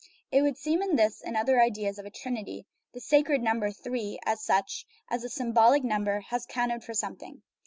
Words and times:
It 0.31 0.41
would 0.41 0.57
seem 0.57 0.79
that 0.79 0.89
in 0.89 0.95
this 0.95 1.21
and 1.21 1.37
other 1.37 1.61
ideas 1.61 1.99
of 1.99 2.07
a 2.07 2.09
Trinity 2.09 2.65
the" 2.91 2.99
sacred 3.09 3.39
number, 3.43 3.69
three/' 3.69 4.17
as 4.25 4.43
such 4.43 4.87
as 5.11 5.23
a 5.23 5.29
"symbolical 5.29 5.87
number" 5.87 6.21
has 6.21 6.47
counted 6.47 6.83
for 6.83 6.95
something. 6.95 7.43